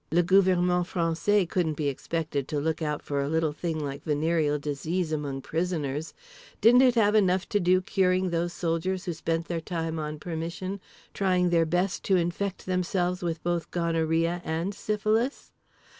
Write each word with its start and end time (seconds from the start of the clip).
Le 0.11 0.23
gouvernement 0.23 0.83
français 0.83 1.47
couldn't 1.47 1.75
be 1.77 1.87
expected 1.87 2.47
to 2.47 2.59
look 2.59 2.81
out 2.81 3.03
for 3.03 3.21
a 3.21 3.29
little 3.29 3.51
thing 3.53 3.77
like 3.77 4.03
venereal 4.03 4.57
disease 4.57 5.11
among 5.11 5.41
prisoners: 5.43 6.15
didn't 6.59 6.81
it 6.81 6.95
have 6.95 7.13
enough 7.13 7.47
to 7.47 7.59
do 7.59 7.83
curing 7.83 8.31
those 8.31 8.51
soldiers 8.51 9.05
who 9.05 9.13
spent 9.13 9.47
their 9.47 9.61
time 9.61 9.99
on 9.99 10.17
permission 10.17 10.79
trying 11.13 11.51
their 11.51 11.67
best 11.67 12.01
to 12.03 12.15
infect 12.15 12.65
themselves 12.65 13.21
with 13.21 13.43
both 13.43 13.69
gonorrhea 13.69 14.41
and 14.43 14.73
syphilis? 14.73 15.51